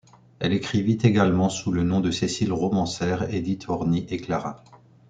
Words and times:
Elle 0.39 0.53
écrivit 0.53 0.97
également 1.03 1.47
sous 1.47 1.71
le 1.71 1.83
nom 1.83 1.99
de 1.99 2.09
Cécile 2.09 2.51
Romancère, 2.53 3.31
Édith 3.31 3.69
Orny 3.69 4.07
et 4.09 4.17
Clara. 4.17 4.63